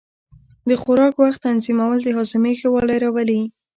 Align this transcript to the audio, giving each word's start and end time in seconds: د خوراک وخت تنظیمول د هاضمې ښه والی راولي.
د 0.69 0.71
خوراک 0.81 1.15
وخت 1.23 1.39
تنظیمول 1.47 1.97
د 2.03 2.09
هاضمې 2.17 2.53
ښه 2.59 2.67
والی 2.73 2.97
راولي. 3.03 3.41